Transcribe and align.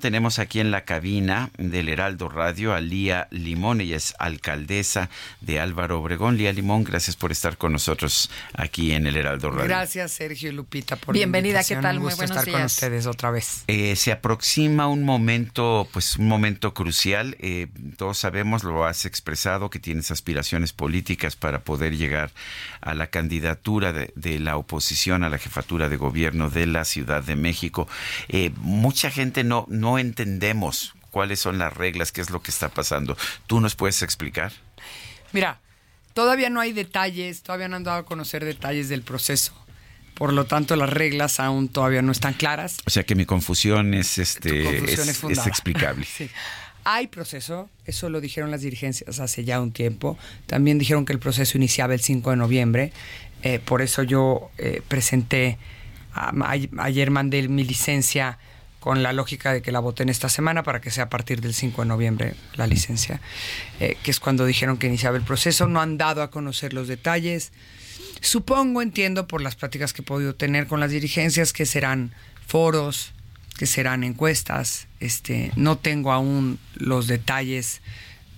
Tenemos 0.00 0.38
aquí 0.38 0.60
en 0.60 0.70
la 0.70 0.84
cabina 0.84 1.50
del 1.58 1.88
Heraldo 1.88 2.28
Radio 2.28 2.72
a 2.72 2.80
Lía 2.80 3.26
Limón, 3.32 3.80
ella 3.80 3.96
es 3.96 4.14
alcaldesa 4.20 5.10
de 5.40 5.58
Álvaro 5.58 5.98
Obregón. 5.98 6.36
Lía 6.38 6.52
Limón, 6.52 6.84
gracias 6.84 7.16
por 7.16 7.32
estar 7.32 7.58
con 7.58 7.72
nosotros 7.72 8.30
aquí 8.54 8.92
en 8.92 9.08
el 9.08 9.16
Heraldo 9.16 9.50
Radio. 9.50 9.64
Gracias, 9.66 10.12
Sergio 10.12 10.50
y 10.50 10.52
Lupita, 10.52 10.94
por 10.94 11.14
Bienvenida, 11.16 11.54
la 11.54 11.64
¿qué 11.64 11.74
invitación. 11.74 11.82
tal? 11.82 11.96
Un 11.96 12.02
Muy 12.04 12.14
buenos 12.14 12.30
estar 12.30 12.44
con 12.44 12.60
días. 12.60 12.72
ustedes 12.74 13.06
otra 13.06 13.32
vez. 13.32 13.64
Eh, 13.66 13.96
se 13.96 14.12
aproxima 14.12 14.86
un 14.86 15.02
momento, 15.02 15.88
pues 15.92 16.14
un 16.16 16.28
momento 16.28 16.74
crucial. 16.74 17.36
Eh, 17.40 17.66
todos 17.96 18.18
sabemos, 18.18 18.62
lo 18.62 18.84
has 18.84 19.04
expresado, 19.04 19.68
que 19.68 19.80
tienes 19.80 20.12
aspiraciones 20.12 20.72
políticas 20.72 21.34
para 21.34 21.64
poder 21.64 21.96
llegar 21.96 22.30
a 22.82 22.94
la 22.94 23.08
candidatura 23.08 23.92
de, 23.92 24.12
de 24.14 24.38
la 24.38 24.58
oposición 24.58 25.24
a 25.24 25.28
la 25.28 25.38
jefatura 25.38 25.88
de 25.88 25.96
gobierno 25.96 26.50
de 26.50 26.66
la 26.66 26.84
Ciudad 26.84 27.20
de 27.24 27.34
México. 27.34 27.88
Eh, 28.28 28.52
mucha 28.60 29.10
gente 29.10 29.42
no, 29.42 29.66
no 29.68 29.87
entendemos 29.96 30.94
cuáles 31.10 31.40
son 31.40 31.56
las 31.58 31.72
reglas, 31.72 32.12
qué 32.12 32.20
es 32.20 32.28
lo 32.30 32.42
que 32.42 32.50
está 32.50 32.68
pasando. 32.68 33.16
¿Tú 33.46 33.60
nos 33.60 33.74
puedes 33.76 34.02
explicar? 34.02 34.52
Mira, 35.32 35.60
todavía 36.14 36.50
no 36.50 36.60
hay 36.60 36.72
detalles, 36.72 37.42
todavía 37.42 37.68
no 37.68 37.76
han 37.76 37.84
dado 37.84 37.98
a 38.00 38.04
conocer 38.04 38.44
detalles 38.44 38.88
del 38.88 39.02
proceso. 39.02 39.52
Por 40.14 40.32
lo 40.32 40.46
tanto, 40.46 40.74
las 40.74 40.90
reglas 40.90 41.38
aún 41.38 41.68
todavía 41.68 42.02
no 42.02 42.10
están 42.10 42.34
claras. 42.34 42.78
O 42.86 42.90
sea 42.90 43.04
que 43.04 43.14
mi 43.14 43.24
confusión 43.24 43.94
es 43.94 44.18
este 44.18 44.64
confusión 44.64 44.88
es- 44.88 45.08
es 45.08 45.18
fundada. 45.18 45.42
es 45.42 45.46
explicable. 45.48 46.04
Sí. 46.16 46.28
Hay 46.84 47.06
proceso, 47.08 47.68
eso 47.84 48.08
lo 48.08 48.20
dijeron 48.20 48.50
las 48.50 48.62
dirigencias 48.62 49.20
hace 49.20 49.44
ya 49.44 49.60
un 49.60 49.72
tiempo. 49.72 50.16
También 50.46 50.78
dijeron 50.78 51.04
que 51.04 51.12
el 51.12 51.18
proceso 51.18 51.58
iniciaba 51.58 51.92
el 51.92 52.00
5 52.00 52.30
de 52.30 52.36
noviembre. 52.36 52.92
Eh, 53.42 53.58
por 53.58 53.82
eso 53.82 54.02
yo 54.02 54.50
eh, 54.56 54.80
presenté, 54.88 55.58
a- 56.14 56.30
a- 56.30 56.82
ayer 56.84 57.10
mandé 57.10 57.46
mi 57.46 57.62
licencia 57.62 58.38
con 58.80 59.02
la 59.02 59.12
lógica 59.12 59.52
de 59.52 59.62
que 59.62 59.72
la 59.72 59.80
voten 59.80 60.08
esta 60.08 60.28
semana 60.28 60.62
para 60.62 60.80
que 60.80 60.90
sea 60.90 61.04
a 61.04 61.08
partir 61.08 61.40
del 61.40 61.54
5 61.54 61.82
de 61.82 61.88
noviembre 61.88 62.34
la 62.54 62.66
licencia, 62.66 63.20
eh, 63.80 63.96
que 64.02 64.10
es 64.10 64.20
cuando 64.20 64.46
dijeron 64.46 64.78
que 64.78 64.86
iniciaba 64.86 65.16
el 65.16 65.24
proceso. 65.24 65.66
No 65.66 65.80
han 65.80 65.98
dado 65.98 66.22
a 66.22 66.30
conocer 66.30 66.72
los 66.72 66.88
detalles. 66.88 67.52
Supongo, 68.20 68.82
entiendo 68.82 69.26
por 69.26 69.42
las 69.42 69.56
pláticas 69.56 69.92
que 69.92 70.02
he 70.02 70.04
podido 70.04 70.34
tener 70.34 70.66
con 70.66 70.80
las 70.80 70.90
dirigencias 70.90 71.52
que 71.52 71.66
serán 71.66 72.12
foros, 72.46 73.12
que 73.56 73.66
serán 73.66 74.04
encuestas. 74.04 74.86
Este, 75.00 75.52
no 75.56 75.78
tengo 75.78 76.12
aún 76.12 76.58
los 76.74 77.06
detalles 77.06 77.80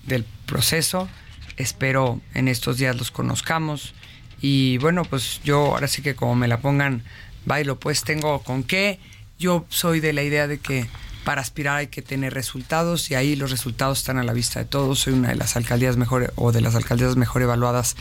del 0.06 0.24
proceso. 0.46 1.08
Espero 1.56 2.20
en 2.34 2.48
estos 2.48 2.78
días 2.78 2.96
los 2.96 3.10
conozcamos. 3.10 3.94
Y 4.40 4.78
bueno, 4.78 5.04
pues 5.04 5.40
yo 5.44 5.66
ahora 5.66 5.88
sí 5.88 6.02
que 6.02 6.14
como 6.14 6.34
me 6.34 6.48
la 6.48 6.60
pongan, 6.60 7.04
bailo, 7.44 7.78
pues 7.78 8.02
tengo 8.02 8.42
con 8.42 8.62
qué. 8.62 8.98
Yo 9.40 9.64
soy 9.70 10.00
de 10.00 10.12
la 10.12 10.22
idea 10.22 10.46
de 10.46 10.58
que 10.58 10.86
para 11.24 11.40
aspirar 11.40 11.78
hay 11.78 11.86
que 11.88 12.02
tener 12.02 12.32
resultados 12.34 13.10
y 13.10 13.14
ahí 13.14 13.36
los 13.36 13.50
resultados 13.50 13.98
están 13.98 14.18
a 14.18 14.22
la 14.22 14.32
vista 14.34 14.58
de 14.60 14.66
todos. 14.66 15.00
Soy 15.00 15.14
una 15.14 15.30
de 15.30 15.34
las 15.36 15.56
alcaldías 15.56 15.96
mejor 15.96 16.32
o 16.36 16.52
de 16.52 16.60
las 16.60 16.74
alcaldías 16.74 17.16
mejor 17.16 17.40
evaluadas 17.42 17.96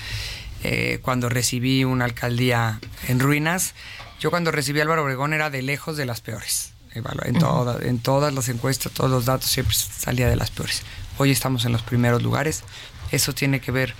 eh, 0.63 0.99
cuando 1.01 1.29
recibí 1.29 1.85
una 1.85 2.03
alcaldía 2.05 2.79
en 3.07 3.19
ruinas. 3.21 3.73
Yo 4.19 4.29
cuando 4.31 4.51
recibí 4.51 4.81
Álvaro 4.81 5.03
Obregón 5.03 5.33
era 5.33 5.49
de 5.49 5.61
lejos 5.61 5.95
de 5.97 6.05
las 6.05 6.19
peores. 6.21 6.73
En, 6.93 7.39
toda- 7.39 7.77
en 7.87 7.99
todas 7.99 8.33
las 8.33 8.49
encuestas, 8.49 8.91
todos 8.91 9.09
los 9.09 9.23
datos 9.25 9.49
siempre 9.49 9.75
salía 9.75 10.27
de 10.27 10.35
las 10.35 10.51
peores. 10.51 10.81
Hoy 11.17 11.31
estamos 11.31 11.63
en 11.63 11.71
los 11.71 11.83
primeros 11.83 12.21
lugares. 12.21 12.63
Eso 13.11 13.33
tiene 13.33 13.61
que 13.61 13.71
ver 13.71 13.93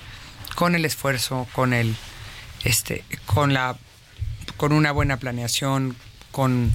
con 0.56 0.76
el 0.76 0.84
esfuerzo, 0.84 1.48
con 1.54 1.72
el, 1.74 1.96
este, 2.66 3.06
con 3.26 3.54
la, 3.54 3.78
con 4.58 4.74
una 4.74 4.92
buena 4.92 5.18
planeación, 5.18 5.96
con 6.32 6.72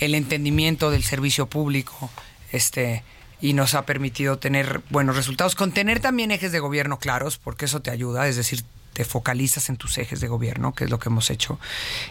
el 0.00 0.14
entendimiento 0.14 0.90
del 0.90 1.02
servicio 1.02 1.46
público, 1.46 2.10
este, 2.52 3.02
y 3.40 3.52
nos 3.52 3.74
ha 3.74 3.84
permitido 3.84 4.38
tener 4.38 4.80
buenos 4.90 5.16
resultados, 5.16 5.54
con 5.54 5.72
tener 5.72 6.00
también 6.00 6.30
ejes 6.30 6.52
de 6.52 6.60
gobierno 6.60 6.98
claros, 6.98 7.38
porque 7.38 7.66
eso 7.66 7.80
te 7.80 7.90
ayuda, 7.90 8.28
es 8.28 8.36
decir, 8.36 8.64
te 8.94 9.04
focalizas 9.04 9.68
en 9.68 9.76
tus 9.76 9.98
ejes 9.98 10.20
de 10.20 10.28
gobierno, 10.28 10.72
que 10.72 10.84
es 10.84 10.90
lo 10.90 10.98
que 10.98 11.10
hemos 11.10 11.28
hecho. 11.28 11.58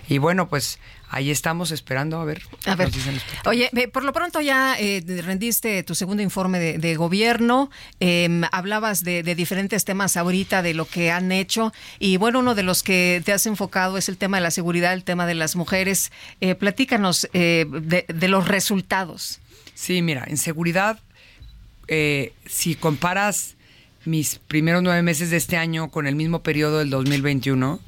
Y 0.07 0.19
bueno, 0.19 0.49
pues 0.49 0.79
ahí 1.09 1.31
estamos 1.31 1.71
esperando 1.71 2.19
a 2.19 2.25
ver. 2.25 2.43
A 2.65 2.75
qué 2.75 2.75
ver, 2.75 2.87
nos 2.87 2.97
dicen 2.97 3.15
los 3.15 3.23
oye, 3.45 3.69
por 3.91 4.03
lo 4.03 4.13
pronto 4.13 4.41
ya 4.41 4.75
eh, 4.77 5.01
rendiste 5.23 5.81
tu 5.83 5.95
segundo 5.95 6.21
informe 6.21 6.59
de, 6.59 6.77
de 6.77 6.95
gobierno, 6.95 7.71
eh, 7.99 8.41
hablabas 8.51 9.03
de, 9.03 9.23
de 9.23 9.33
diferentes 9.33 9.85
temas 9.85 10.17
ahorita, 10.17 10.61
de 10.61 10.73
lo 10.73 10.85
que 10.85 11.09
han 11.09 11.31
hecho, 11.31 11.71
y 11.99 12.17
bueno, 12.17 12.39
uno 12.39 12.53
de 12.53 12.63
los 12.63 12.83
que 12.83 13.21
te 13.23 13.31
has 13.31 13.45
enfocado 13.45 13.97
es 13.97 14.09
el 14.09 14.17
tema 14.17 14.37
de 14.37 14.43
la 14.43 14.51
seguridad, 14.51 14.93
el 14.93 15.03
tema 15.03 15.25
de 15.25 15.35
las 15.35 15.55
mujeres. 15.55 16.11
Eh, 16.41 16.55
platícanos 16.55 17.29
eh, 17.33 17.65
de, 17.69 18.05
de 18.07 18.27
los 18.27 18.47
resultados. 18.47 19.39
Sí, 19.73 20.01
mira, 20.01 20.25
en 20.27 20.37
seguridad, 20.37 20.99
si 22.45 22.75
comparas 22.75 23.55
mis 24.05 24.39
primeros 24.39 24.83
nueve 24.83 25.01
meses 25.01 25.29
de 25.29 25.37
este 25.37 25.57
año 25.57 25.89
con 25.89 26.07
el 26.07 26.15
mismo 26.15 26.43
periodo 26.43 26.79
del 26.79 26.89
2021, 26.89 27.79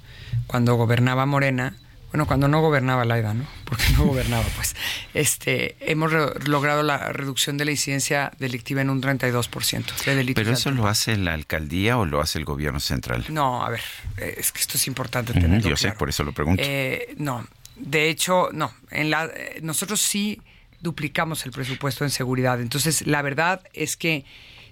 cuando 0.47 0.75
gobernaba 0.75 1.25
Morena, 1.25 1.75
bueno, 2.15 2.27
cuando 2.27 2.47
no 2.47 2.61
gobernaba 2.61 3.03
Laida, 3.03 3.33
¿no? 3.33 3.45
Porque 3.65 3.83
no 3.97 4.05
gobernaba, 4.05 4.45
pues, 4.55 4.75
este, 5.13 5.75
hemos 5.81 6.13
logrado 6.47 6.81
la 6.81 7.11
reducción 7.11 7.57
de 7.57 7.65
la 7.65 7.71
incidencia 7.71 8.31
delictiva 8.39 8.81
en 8.81 8.89
un 8.89 9.01
32% 9.01 10.05
de 10.05 10.15
delitos. 10.15 10.41
¿Pero 10.41 10.53
eso 10.55 10.71
lo 10.71 10.87
hace 10.87 11.17
la 11.17 11.33
alcaldía 11.33 11.97
o 11.97 12.05
lo 12.05 12.21
hace 12.21 12.39
el 12.39 12.45
gobierno 12.45 12.79
central? 12.79 13.25
no, 13.29 13.65
a 13.65 13.69
ver, 13.69 13.81
es 14.17 14.53
que 14.53 14.61
esto 14.61 14.77
es 14.77 14.87
importante 14.87 15.33
tenerlo 15.33 15.69
yo 15.69 15.75
sé, 15.75 15.91
por 15.91 16.07
eso 16.07 16.23
lo 16.23 16.31
pregunto. 16.31 16.63
Eh, 16.65 17.15
no, 17.17 17.45
de 17.75 18.09
hecho, 18.09 18.49
no. 18.53 18.73
En 18.91 19.09
la, 19.09 19.25
eh, 19.25 19.59
nosotros 19.61 19.99
sí 19.99 20.41
duplicamos 20.79 21.45
el 21.45 21.51
presupuesto 21.51 22.03
en 22.05 22.11
seguridad. 22.11 22.61
Entonces, 22.61 23.05
la 23.05 23.21
verdad 23.21 23.61
es 23.73 23.97
que 23.97 24.23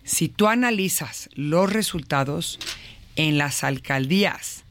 si 0.04 0.30
tú 0.30 0.48
analizas 0.48 1.30
los 1.34 1.72
resultados 1.72 2.60
en 3.16 3.38
las 3.38 3.64
alcaldías 3.64 4.64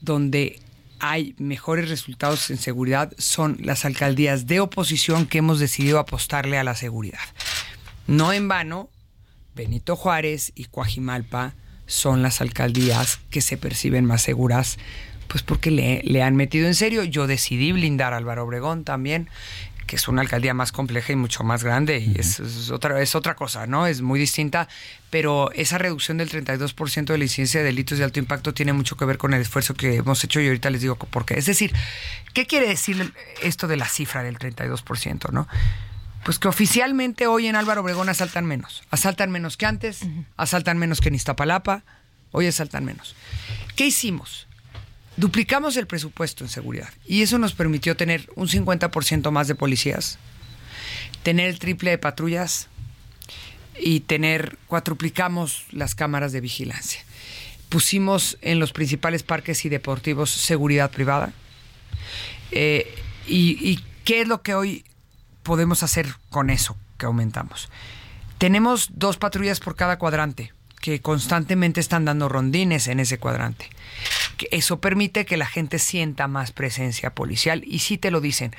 donde 0.00 0.60
hay 1.00 1.34
mejores 1.38 1.88
resultados 1.88 2.50
en 2.50 2.58
seguridad, 2.58 3.12
son 3.18 3.56
las 3.60 3.84
alcaldías 3.84 4.46
de 4.46 4.60
oposición 4.60 5.26
que 5.26 5.38
hemos 5.38 5.58
decidido 5.58 5.98
apostarle 5.98 6.58
a 6.58 6.64
la 6.64 6.74
seguridad. 6.74 7.20
No 8.06 8.32
en 8.32 8.48
vano, 8.48 8.90
Benito 9.54 9.96
Juárez 9.96 10.52
y 10.54 10.66
Coajimalpa 10.66 11.54
son 11.86 12.22
las 12.22 12.40
alcaldías 12.40 13.18
que 13.30 13.40
se 13.40 13.56
perciben 13.56 14.04
más 14.04 14.22
seguras, 14.22 14.78
pues 15.26 15.42
porque 15.42 15.70
le, 15.70 16.02
le 16.04 16.22
han 16.22 16.36
metido 16.36 16.66
en 16.66 16.74
serio. 16.74 17.02
Yo 17.04 17.26
decidí 17.26 17.72
blindar 17.72 18.12
a 18.12 18.18
Álvaro 18.18 18.44
Obregón 18.44 18.84
también, 18.84 19.28
que 19.90 19.96
es 19.96 20.06
una 20.06 20.22
alcaldía 20.22 20.54
más 20.54 20.70
compleja 20.70 21.12
y 21.12 21.16
mucho 21.16 21.42
más 21.42 21.64
grande, 21.64 21.98
y 21.98 22.14
es, 22.16 22.38
es 22.38 22.70
otra, 22.70 23.02
es 23.02 23.16
otra 23.16 23.34
cosa, 23.34 23.66
¿no? 23.66 23.88
Es 23.88 24.02
muy 24.02 24.20
distinta, 24.20 24.68
pero 25.10 25.50
esa 25.50 25.78
reducción 25.78 26.16
del 26.16 26.30
32% 26.30 27.06
de 27.06 27.18
la 27.18 27.24
incidencia 27.24 27.58
de 27.58 27.66
delitos 27.66 27.98
de 27.98 28.04
alto 28.04 28.20
impacto 28.20 28.54
tiene 28.54 28.72
mucho 28.72 28.96
que 28.96 29.04
ver 29.04 29.18
con 29.18 29.34
el 29.34 29.42
esfuerzo 29.42 29.74
que 29.74 29.96
hemos 29.96 30.22
hecho 30.22 30.40
y 30.40 30.46
ahorita 30.46 30.70
les 30.70 30.82
digo 30.82 30.94
por 30.94 31.26
qué. 31.26 31.34
Es 31.34 31.46
decir, 31.46 31.72
¿qué 32.34 32.46
quiere 32.46 32.68
decir 32.68 33.12
esto 33.42 33.66
de 33.66 33.76
la 33.76 33.88
cifra 33.88 34.22
del 34.22 34.38
32%, 34.38 35.32
no? 35.32 35.48
Pues 36.24 36.38
que 36.38 36.46
oficialmente 36.46 37.26
hoy 37.26 37.48
en 37.48 37.56
Álvaro 37.56 37.80
Obregón 37.80 38.08
asaltan 38.08 38.46
menos. 38.46 38.84
Asaltan 38.92 39.32
menos 39.32 39.56
que 39.56 39.66
antes, 39.66 40.02
asaltan 40.36 40.78
menos 40.78 41.00
que 41.00 41.08
en 41.08 41.16
Iztapalapa, 41.16 41.82
hoy 42.30 42.46
asaltan 42.46 42.84
menos. 42.84 43.16
¿Qué 43.74 43.86
hicimos? 43.86 44.46
Duplicamos 45.16 45.76
el 45.76 45.86
presupuesto 45.86 46.44
en 46.44 46.50
seguridad 46.50 46.90
y 47.06 47.22
eso 47.22 47.38
nos 47.38 47.52
permitió 47.52 47.96
tener 47.96 48.30
un 48.36 48.48
50% 48.48 49.30
más 49.30 49.48
de 49.48 49.54
policías, 49.54 50.18
tener 51.22 51.48
el 51.48 51.58
triple 51.58 51.90
de 51.90 51.98
patrullas 51.98 52.68
y 53.78 54.00
tener, 54.00 54.58
cuatruplicamos 54.66 55.64
las 55.70 55.94
cámaras 55.94 56.32
de 56.32 56.40
vigilancia. 56.40 57.02
Pusimos 57.68 58.38
en 58.40 58.58
los 58.58 58.72
principales 58.72 59.22
parques 59.22 59.64
y 59.64 59.68
deportivos 59.68 60.30
seguridad 60.30 60.90
privada. 60.90 61.32
Eh, 62.50 62.92
y, 63.26 63.58
¿Y 63.68 63.84
qué 64.04 64.22
es 64.22 64.28
lo 64.28 64.42
que 64.42 64.54
hoy 64.54 64.84
podemos 65.42 65.82
hacer 65.82 66.08
con 66.30 66.50
eso 66.50 66.76
que 66.98 67.06
aumentamos? 67.06 67.68
Tenemos 68.38 68.88
dos 68.94 69.18
patrullas 69.18 69.60
por 69.60 69.76
cada 69.76 69.98
cuadrante 69.98 70.52
que 70.80 71.00
constantemente 71.00 71.80
están 71.80 72.04
dando 72.04 72.28
rondines 72.28 72.88
en 72.88 73.00
ese 73.00 73.18
cuadrante. 73.18 73.68
Eso 74.50 74.80
permite 74.80 75.24
que 75.24 75.36
la 75.36 75.46
gente 75.46 75.78
sienta 75.78 76.28
más 76.28 76.52
presencia 76.52 77.14
policial 77.14 77.62
y 77.66 77.80
sí 77.80 77.98
te 77.98 78.10
lo 78.10 78.20
dicen. 78.20 78.54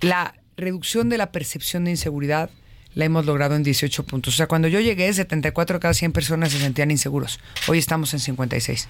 La, 0.00 0.34
reducción 0.56 1.08
de 1.08 1.18
la 1.18 1.32
percepción 1.32 1.84
de 1.84 1.92
inseguridad 1.92 2.50
la 2.94 3.04
hemos 3.04 3.26
logrado 3.26 3.56
en 3.56 3.62
18 3.62 4.04
puntos. 4.04 4.34
O 4.34 4.36
sea, 4.36 4.46
cuando 4.46 4.68
yo 4.68 4.80
llegué, 4.80 5.12
74 5.12 5.76
de 5.76 5.80
cada 5.80 5.94
100 5.94 6.12
personas 6.12 6.52
se 6.52 6.58
sentían 6.58 6.90
inseguros. 6.90 7.40
Hoy 7.68 7.78
estamos 7.78 8.14
en 8.14 8.20
56. 8.20 8.88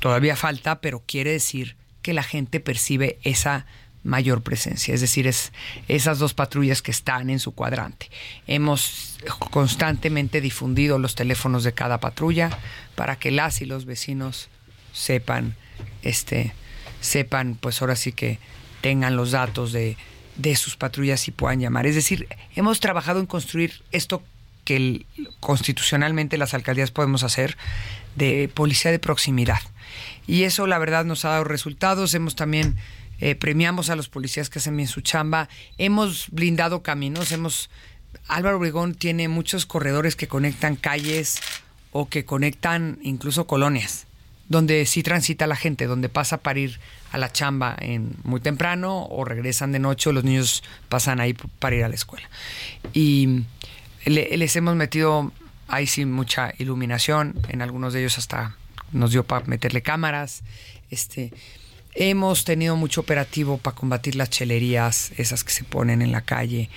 Todavía 0.00 0.34
falta, 0.34 0.80
pero 0.80 1.02
quiere 1.06 1.30
decir 1.32 1.76
que 2.02 2.12
la 2.12 2.24
gente 2.24 2.58
percibe 2.58 3.18
esa 3.22 3.66
mayor 4.02 4.42
presencia, 4.42 4.94
es 4.94 5.00
decir, 5.00 5.26
es 5.26 5.52
esas 5.88 6.20
dos 6.20 6.32
patrullas 6.32 6.80
que 6.80 6.92
están 6.92 7.28
en 7.28 7.40
su 7.40 7.52
cuadrante. 7.56 8.08
Hemos 8.46 9.18
constantemente 9.50 10.40
difundido 10.40 11.00
los 11.00 11.16
teléfonos 11.16 11.64
de 11.64 11.72
cada 11.72 11.98
patrulla 11.98 12.56
para 12.94 13.16
que 13.16 13.32
las 13.32 13.60
y 13.62 13.66
los 13.66 13.84
vecinos 13.84 14.48
sepan, 14.96 15.54
este, 16.02 16.52
sepan, 17.00 17.56
pues 17.60 17.82
ahora 17.82 17.96
sí 17.96 18.12
que 18.12 18.38
tengan 18.80 19.14
los 19.14 19.32
datos 19.32 19.72
de, 19.72 19.96
de 20.36 20.56
sus 20.56 20.76
patrullas 20.76 21.28
y 21.28 21.32
puedan 21.32 21.60
llamar. 21.60 21.86
Es 21.86 21.94
decir, 21.94 22.26
hemos 22.54 22.80
trabajado 22.80 23.20
en 23.20 23.26
construir 23.26 23.82
esto 23.92 24.22
que 24.64 25.06
constitucionalmente 25.38 26.38
las 26.38 26.54
alcaldías 26.54 26.90
podemos 26.90 27.22
hacer 27.22 27.56
de 28.16 28.50
policía 28.52 28.90
de 28.90 28.98
proximidad. 28.98 29.60
Y 30.26 30.42
eso 30.42 30.66
la 30.66 30.78
verdad 30.78 31.04
nos 31.04 31.24
ha 31.24 31.30
dado 31.30 31.44
resultados. 31.44 32.14
Hemos 32.14 32.34
también 32.34 32.76
eh, 33.20 33.34
premiamos 33.34 33.90
a 33.90 33.96
los 33.96 34.08
policías 34.08 34.50
que 34.50 34.58
hacen 34.58 34.76
bien 34.76 34.88
su 34.88 35.02
chamba. 35.02 35.48
Hemos 35.78 36.30
blindado 36.30 36.82
caminos. 36.82 37.30
Hemos 37.32 37.70
Álvaro 38.28 38.56
Obregón 38.56 38.94
tiene 38.94 39.28
muchos 39.28 39.66
corredores 39.66 40.16
que 40.16 40.26
conectan 40.26 40.74
calles 40.74 41.40
o 41.92 42.08
que 42.08 42.24
conectan 42.24 42.98
incluso 43.02 43.46
colonias 43.46 44.05
donde 44.48 44.86
sí 44.86 45.02
transita 45.02 45.46
la 45.46 45.56
gente, 45.56 45.86
donde 45.86 46.08
pasa 46.08 46.38
para 46.38 46.58
ir 46.58 46.78
a 47.12 47.18
la 47.18 47.32
chamba 47.32 47.76
en 47.78 48.14
muy 48.24 48.40
temprano 48.40 49.06
o 49.06 49.24
regresan 49.24 49.72
de 49.72 49.78
noche 49.78 50.10
o 50.10 50.12
los 50.12 50.24
niños 50.24 50.62
pasan 50.88 51.20
ahí 51.20 51.34
para 51.58 51.76
ir 51.76 51.84
a 51.84 51.88
la 51.88 51.94
escuela. 51.94 52.28
Y 52.92 53.44
les 54.04 54.54
hemos 54.56 54.76
metido 54.76 55.32
ahí 55.68 55.86
sí 55.86 56.04
mucha 56.04 56.52
iluminación, 56.58 57.34
en 57.48 57.62
algunos 57.62 57.92
de 57.92 58.00
ellos 58.00 58.18
hasta 58.18 58.56
nos 58.92 59.10
dio 59.10 59.24
para 59.24 59.44
meterle 59.46 59.82
cámaras. 59.82 60.42
Este, 60.90 61.32
hemos 61.94 62.44
tenido 62.44 62.76
mucho 62.76 63.00
operativo 63.00 63.58
para 63.58 63.74
combatir 63.74 64.14
las 64.14 64.30
chelerías, 64.30 65.12
esas 65.16 65.42
que 65.42 65.52
se 65.52 65.64
ponen 65.64 66.02
en 66.02 66.12
la 66.12 66.20
calle. 66.20 66.70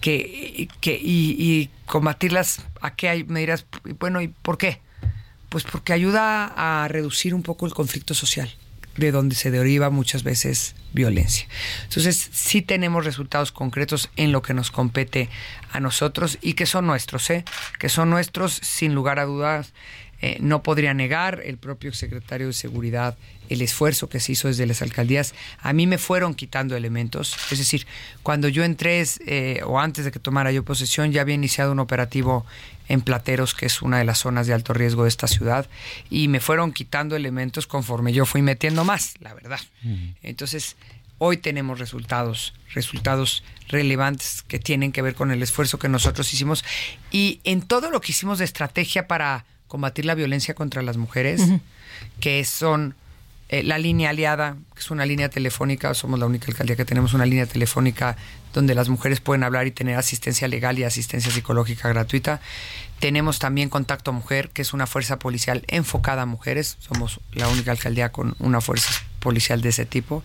Que, 0.00 0.68
que, 0.82 1.00
y, 1.00 1.36
y 1.38 1.70
combatirlas, 1.86 2.60
¿a 2.82 2.94
qué 2.94 3.08
hay? 3.08 3.24
Me 3.24 3.40
dirás, 3.40 3.64
bueno, 3.98 4.20
¿y 4.20 4.28
por 4.28 4.58
qué? 4.58 4.83
Pues 5.54 5.62
porque 5.62 5.92
ayuda 5.92 6.52
a 6.56 6.88
reducir 6.88 7.32
un 7.32 7.44
poco 7.44 7.64
el 7.64 7.72
conflicto 7.72 8.12
social, 8.12 8.52
de 8.96 9.12
donde 9.12 9.36
se 9.36 9.52
deriva 9.52 9.88
muchas 9.88 10.24
veces 10.24 10.74
violencia. 10.92 11.46
Entonces, 11.84 12.28
sí 12.32 12.60
tenemos 12.60 13.04
resultados 13.04 13.52
concretos 13.52 14.10
en 14.16 14.32
lo 14.32 14.42
que 14.42 14.52
nos 14.52 14.72
compete 14.72 15.28
a 15.70 15.78
nosotros 15.78 16.38
y 16.42 16.54
que 16.54 16.66
son 16.66 16.88
nuestros, 16.88 17.30
¿eh? 17.30 17.44
que 17.78 17.88
son 17.88 18.10
nuestros 18.10 18.52
sin 18.52 18.96
lugar 18.96 19.20
a 19.20 19.26
dudas. 19.26 19.72
Eh, 20.20 20.38
no 20.40 20.62
podría 20.62 20.94
negar 20.94 21.42
el 21.44 21.58
propio 21.58 21.92
secretario 21.92 22.46
de 22.48 22.52
Seguridad 22.52 23.16
el 23.48 23.62
esfuerzo 23.62 24.08
que 24.08 24.20
se 24.20 24.32
hizo 24.32 24.48
desde 24.48 24.66
las 24.66 24.82
alcaldías. 24.82 25.34
A 25.60 25.72
mí 25.72 25.86
me 25.86 25.98
fueron 25.98 26.34
quitando 26.34 26.76
elementos. 26.76 27.36
Es 27.50 27.58
decir, 27.58 27.86
cuando 28.22 28.48
yo 28.48 28.64
entré 28.64 29.04
eh, 29.26 29.60
o 29.66 29.78
antes 29.78 30.04
de 30.04 30.12
que 30.12 30.18
tomara 30.18 30.52
yo 30.52 30.64
posesión, 30.64 31.12
ya 31.12 31.20
había 31.20 31.34
iniciado 31.34 31.72
un 31.72 31.78
operativo 31.78 32.46
en 32.88 33.00
Plateros, 33.00 33.54
que 33.54 33.66
es 33.66 33.82
una 33.82 33.98
de 33.98 34.04
las 34.04 34.18
zonas 34.18 34.46
de 34.46 34.54
alto 34.54 34.72
riesgo 34.72 35.04
de 35.04 35.08
esta 35.08 35.26
ciudad, 35.26 35.68
y 36.10 36.28
me 36.28 36.40
fueron 36.40 36.72
quitando 36.72 37.16
elementos 37.16 37.66
conforme 37.66 38.12
yo 38.12 38.26
fui 38.26 38.42
metiendo 38.42 38.84
más, 38.84 39.14
la 39.20 39.32
verdad. 39.32 39.60
Entonces, 40.22 40.76
hoy 41.18 41.38
tenemos 41.38 41.78
resultados, 41.78 42.52
resultados 42.74 43.42
relevantes 43.68 44.44
que 44.46 44.58
tienen 44.58 44.92
que 44.92 45.00
ver 45.00 45.14
con 45.14 45.30
el 45.30 45.42
esfuerzo 45.42 45.78
que 45.78 45.88
nosotros 45.88 46.32
hicimos 46.34 46.64
y 47.10 47.40
en 47.44 47.62
todo 47.62 47.90
lo 47.90 48.00
que 48.02 48.12
hicimos 48.12 48.38
de 48.38 48.44
estrategia 48.44 49.08
para 49.08 49.46
combatir 49.74 50.04
la 50.04 50.14
violencia 50.14 50.54
contra 50.54 50.82
las 50.82 50.96
mujeres, 50.98 51.42
que 52.20 52.44
son 52.44 52.94
eh, 53.48 53.64
la 53.64 53.76
línea 53.76 54.10
aliada, 54.10 54.56
que 54.72 54.78
es 54.78 54.92
una 54.92 55.04
línea 55.04 55.28
telefónica, 55.30 55.92
somos 55.94 56.20
la 56.20 56.26
única 56.26 56.46
alcaldía 56.46 56.76
que 56.76 56.84
tenemos 56.84 57.12
una 57.12 57.26
línea 57.26 57.44
telefónica 57.46 58.16
donde 58.52 58.76
las 58.76 58.88
mujeres 58.88 59.18
pueden 59.18 59.42
hablar 59.42 59.66
y 59.66 59.72
tener 59.72 59.96
asistencia 59.96 60.46
legal 60.46 60.78
y 60.78 60.84
asistencia 60.84 61.32
psicológica 61.32 61.88
gratuita. 61.88 62.40
Tenemos 63.00 63.40
también 63.40 63.68
Contacto 63.68 64.12
Mujer, 64.12 64.50
que 64.50 64.62
es 64.62 64.74
una 64.74 64.86
fuerza 64.86 65.18
policial 65.18 65.64
enfocada 65.66 66.22
a 66.22 66.26
mujeres. 66.26 66.76
Somos 66.78 67.18
la 67.32 67.48
única 67.48 67.72
alcaldía 67.72 68.12
con 68.12 68.36
una 68.38 68.60
fuerza 68.60 68.92
policial 69.18 69.60
de 69.60 69.70
ese 69.70 69.86
tipo. 69.86 70.22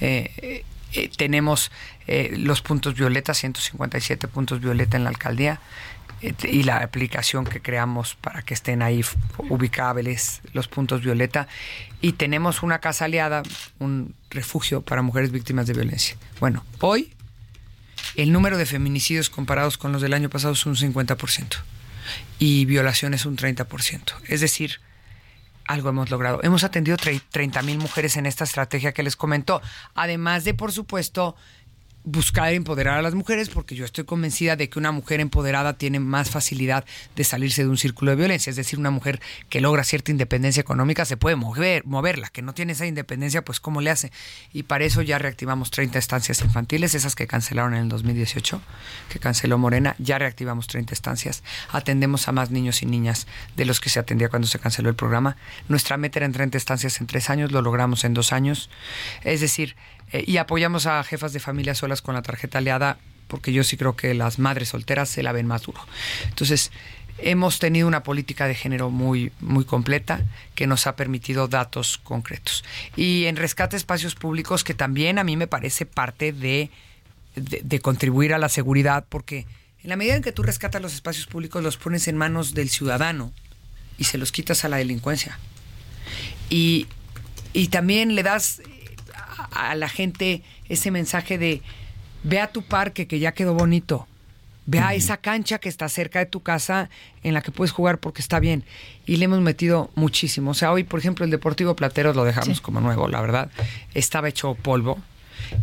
Eh, 0.00 0.64
eh, 0.92 1.10
tenemos 1.18 1.70
los 2.06 2.62
puntos 2.62 2.94
violeta, 2.94 3.34
157 3.34 4.26
puntos 4.28 4.60
violeta 4.60 4.96
en 4.96 5.04
la 5.04 5.10
alcaldía 5.10 5.60
y 6.20 6.62
la 6.62 6.78
aplicación 6.78 7.44
que 7.44 7.60
creamos 7.60 8.14
para 8.14 8.42
que 8.42 8.54
estén 8.54 8.82
ahí 8.82 9.04
ubicables 9.48 10.40
los 10.52 10.68
puntos 10.68 11.02
violeta. 11.02 11.48
Y 12.00 12.12
tenemos 12.12 12.62
una 12.62 12.80
casa 12.80 13.04
aliada, 13.04 13.42
un 13.78 14.14
refugio 14.30 14.82
para 14.82 15.02
mujeres 15.02 15.30
víctimas 15.30 15.66
de 15.66 15.74
violencia. 15.74 16.16
Bueno, 16.40 16.64
hoy 16.80 17.12
el 18.16 18.32
número 18.32 18.56
de 18.56 18.66
feminicidios 18.66 19.30
comparados 19.30 19.76
con 19.78 19.92
los 19.92 20.02
del 20.02 20.14
año 20.14 20.30
pasado 20.30 20.54
es 20.54 20.64
un 20.66 20.76
50% 20.76 21.56
y 22.38 22.64
violaciones 22.64 23.26
un 23.26 23.36
30%. 23.36 24.14
Es 24.28 24.40
decir, 24.40 24.80
algo 25.66 25.88
hemos 25.88 26.10
logrado. 26.10 26.40
Hemos 26.42 26.64
atendido 26.64 26.96
30 26.96 27.62
mil 27.62 27.78
mujeres 27.78 28.16
en 28.16 28.26
esta 28.26 28.44
estrategia 28.44 28.92
que 28.92 29.02
les 29.02 29.16
comentó, 29.16 29.60
además 29.94 30.44
de, 30.44 30.54
por 30.54 30.72
supuesto, 30.72 31.36
buscar 32.06 32.52
empoderar 32.52 32.98
a 32.98 33.02
las 33.02 33.14
mujeres 33.14 33.48
porque 33.48 33.74
yo 33.74 33.84
estoy 33.84 34.04
convencida 34.04 34.54
de 34.54 34.70
que 34.70 34.78
una 34.78 34.92
mujer 34.92 35.18
empoderada 35.20 35.76
tiene 35.76 35.98
más 35.98 36.30
facilidad 36.30 36.84
de 37.16 37.24
salirse 37.24 37.64
de 37.64 37.68
un 37.68 37.76
círculo 37.76 38.12
de 38.12 38.16
violencia, 38.16 38.48
es 38.48 38.56
decir, 38.56 38.78
una 38.78 38.92
mujer 38.92 39.20
que 39.48 39.60
logra 39.60 39.82
cierta 39.82 40.12
independencia 40.12 40.60
económica 40.60 41.04
se 41.04 41.16
puede 41.16 41.34
mover, 41.34 41.84
moverla, 41.84 42.28
que 42.28 42.42
no 42.42 42.54
tiene 42.54 42.72
esa 42.72 42.86
independencia, 42.86 43.44
pues 43.44 43.58
cómo 43.58 43.80
le 43.80 43.90
hace. 43.90 44.12
Y 44.52 44.62
para 44.62 44.84
eso 44.84 45.02
ya 45.02 45.18
reactivamos 45.18 45.72
30 45.72 45.98
estancias 45.98 46.40
infantiles, 46.42 46.94
esas 46.94 47.16
que 47.16 47.26
cancelaron 47.26 47.74
en 47.74 47.82
el 47.82 47.88
2018, 47.88 48.62
que 49.08 49.18
canceló 49.18 49.58
Morena, 49.58 49.96
ya 49.98 50.18
reactivamos 50.18 50.68
30 50.68 50.94
estancias, 50.94 51.42
atendemos 51.72 52.28
a 52.28 52.32
más 52.32 52.52
niños 52.52 52.82
y 52.82 52.86
niñas 52.86 53.26
de 53.56 53.64
los 53.64 53.80
que 53.80 53.90
se 53.90 53.98
atendía 53.98 54.28
cuando 54.28 54.46
se 54.46 54.60
canceló 54.60 54.88
el 54.90 54.94
programa. 54.94 55.36
Nuestra 55.68 55.96
meta 55.96 56.20
era 56.20 56.26
en 56.26 56.32
30 56.32 56.56
estancias 56.56 57.00
en 57.00 57.08
tres 57.08 57.30
años, 57.30 57.50
lo 57.50 57.62
logramos 57.62 58.04
en 58.04 58.14
dos 58.14 58.32
años. 58.32 58.70
Es 59.24 59.40
decir, 59.40 59.74
eh, 60.12 60.24
y 60.26 60.36
apoyamos 60.36 60.86
a 60.86 61.02
jefas 61.04 61.32
de 61.32 61.40
familia 61.40 61.74
solas 61.74 62.02
con 62.02 62.14
la 62.14 62.22
tarjeta 62.22 62.58
aliada, 62.58 62.98
porque 63.28 63.52
yo 63.52 63.64
sí 63.64 63.76
creo 63.76 63.96
que 63.96 64.14
las 64.14 64.38
madres 64.38 64.68
solteras 64.68 65.08
se 65.08 65.22
la 65.22 65.32
ven 65.32 65.46
más 65.46 65.62
duro. 65.62 65.80
Entonces, 66.28 66.70
hemos 67.18 67.58
tenido 67.58 67.88
una 67.88 68.02
política 68.02 68.46
de 68.46 68.54
género 68.54 68.90
muy, 68.90 69.32
muy 69.40 69.64
completa 69.64 70.20
que 70.54 70.66
nos 70.66 70.86
ha 70.86 70.96
permitido 70.96 71.48
datos 71.48 71.98
concretos. 71.98 72.64
Y 72.94 73.24
en 73.24 73.36
rescate 73.36 73.76
espacios 73.76 74.14
públicos, 74.14 74.64
que 74.64 74.74
también 74.74 75.18
a 75.18 75.24
mí 75.24 75.36
me 75.36 75.46
parece 75.46 75.86
parte 75.86 76.32
de, 76.32 76.70
de, 77.34 77.80
contribuir 77.80 78.34
a 78.34 78.38
la 78.38 78.48
seguridad, 78.48 79.04
porque 79.08 79.46
en 79.82 79.90
la 79.90 79.96
medida 79.96 80.16
en 80.16 80.22
que 80.22 80.32
tú 80.32 80.42
rescatas 80.42 80.82
los 80.82 80.94
espacios 80.94 81.26
públicos, 81.26 81.62
los 81.62 81.76
pones 81.76 82.08
en 82.08 82.16
manos 82.16 82.54
del 82.54 82.68
ciudadano 82.68 83.32
y 83.98 84.04
se 84.04 84.18
los 84.18 84.32
quitas 84.32 84.64
a 84.64 84.68
la 84.68 84.76
delincuencia. 84.76 85.38
Y, 86.50 86.86
y 87.52 87.68
también 87.68 88.14
le 88.14 88.22
das 88.22 88.60
a 89.50 89.74
la 89.74 89.88
gente 89.88 90.42
ese 90.68 90.90
mensaje 90.90 91.38
de 91.38 91.62
ve 92.22 92.40
a 92.40 92.48
tu 92.48 92.62
parque 92.62 93.06
que 93.06 93.18
ya 93.18 93.32
quedó 93.32 93.54
bonito. 93.54 94.06
Ve 94.68 94.80
a 94.80 94.94
esa 94.94 95.16
cancha 95.18 95.58
que 95.58 95.68
está 95.68 95.88
cerca 95.88 96.18
de 96.18 96.26
tu 96.26 96.42
casa 96.42 96.90
en 97.22 97.34
la 97.34 97.40
que 97.40 97.52
puedes 97.52 97.70
jugar 97.70 97.98
porque 97.98 98.20
está 98.20 98.40
bien. 98.40 98.64
Y 99.06 99.16
le 99.16 99.26
hemos 99.26 99.40
metido 99.40 99.90
muchísimo. 99.94 100.50
O 100.50 100.54
sea, 100.54 100.72
hoy, 100.72 100.82
por 100.82 100.98
ejemplo, 100.98 101.24
el 101.24 101.30
Deportivo 101.30 101.76
Plateros 101.76 102.16
lo 102.16 102.24
dejamos 102.24 102.60
como 102.60 102.80
nuevo, 102.80 103.06
la 103.06 103.20
verdad. 103.20 103.48
Estaba 103.94 104.28
hecho 104.28 104.54
polvo. 104.54 104.98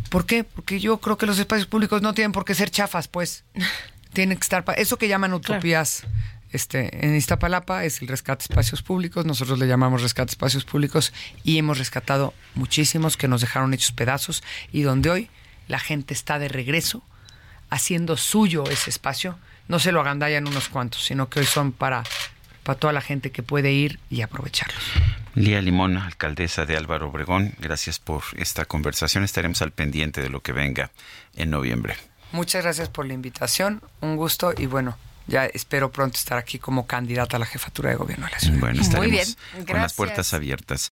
¿Por 0.09 0.25
qué? 0.25 0.45
Porque 0.45 0.79
yo 0.79 0.99
creo 0.99 1.17
que 1.17 1.25
los 1.25 1.37
espacios 1.37 1.67
públicos 1.67 2.01
no 2.01 2.13
tienen 2.13 2.31
por 2.31 2.45
qué 2.45 2.55
ser 2.55 2.69
chafas, 2.69 3.09
pues. 3.09 3.43
Tienen 4.13 4.37
que 4.37 4.43
estar... 4.43 4.63
Eso 4.77 4.97
que 4.97 5.07
llaman 5.07 5.33
utopías 5.33 6.05
este, 6.53 7.05
en 7.05 7.15
Iztapalapa 7.15 7.83
es 7.83 8.01
el 8.01 8.07
rescate 8.07 8.45
de 8.47 8.53
espacios 8.53 8.81
públicos, 8.81 9.25
nosotros 9.25 9.59
le 9.59 9.67
llamamos 9.67 10.01
rescate 10.01 10.27
de 10.27 10.33
espacios 10.33 10.65
públicos 10.65 11.11
y 11.43 11.57
hemos 11.57 11.79
rescatado 11.79 12.33
muchísimos 12.55 13.17
que 13.17 13.27
nos 13.27 13.41
dejaron 13.41 13.73
hechos 13.73 13.91
pedazos 13.91 14.43
y 14.71 14.83
donde 14.83 15.09
hoy 15.09 15.29
la 15.67 15.79
gente 15.79 16.13
está 16.13 16.39
de 16.39 16.47
regreso 16.47 17.03
haciendo 17.69 18.17
suyo 18.17 18.65
ese 18.69 18.91
espacio, 18.91 19.39
no 19.67 19.79
se 19.79 19.91
lo 19.91 20.01
agandallan 20.01 20.47
unos 20.47 20.69
cuantos, 20.69 21.03
sino 21.03 21.27
que 21.27 21.39
hoy 21.39 21.45
son 21.47 21.71
para, 21.71 22.03
para 22.61 22.77
toda 22.77 22.93
la 22.93 23.01
gente 23.01 23.31
que 23.31 23.41
puede 23.41 23.71
ir 23.71 23.99
y 24.11 24.21
aprovecharlos. 24.21 24.83
Lía 25.33 25.59
Limón, 25.59 25.97
alcaldesa 25.97 26.67
de 26.67 26.77
Álvaro 26.77 27.09
Obregón, 27.09 27.55
gracias 27.57 27.97
por 27.97 28.21
esta 28.37 28.65
conversación. 28.65 29.23
Estaremos 29.23 29.63
al 29.63 29.71
pendiente 29.71 30.21
de 30.21 30.29
lo 30.29 30.41
que 30.41 30.51
venga 30.51 30.91
en 31.35 31.49
noviembre. 31.49 31.95
Muchas 32.31 32.63
gracias 32.63 32.89
por 32.89 33.07
la 33.07 33.13
invitación, 33.13 33.81
un 34.01 34.15
gusto 34.15 34.53
y 34.55 34.67
bueno, 34.67 34.97
ya 35.27 35.45
espero 35.45 35.91
pronto 35.91 36.17
estar 36.17 36.37
aquí 36.37 36.59
como 36.59 36.85
candidata 36.85 37.37
a 37.37 37.39
la 37.39 37.45
jefatura 37.45 37.89
de 37.91 37.95
gobierno 37.95 38.25
de 38.25 38.31
la 38.31 38.39
ciudad. 38.39 38.59
Bueno, 38.59 38.81
estaremos 38.81 39.37
con 39.67 39.77
las 39.77 39.93
puertas 39.93 40.33
abiertas. 40.33 40.91